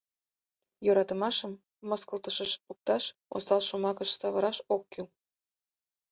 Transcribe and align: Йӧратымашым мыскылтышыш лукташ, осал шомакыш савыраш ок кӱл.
Йӧратымашым 0.85 1.51
мыскылтышыш 1.89 2.51
лукташ, 2.67 3.03
осал 3.35 3.61
шомакыш 3.67 4.09
савыраш 4.19 4.57
ок 4.75 4.83
кӱл. 4.91 5.07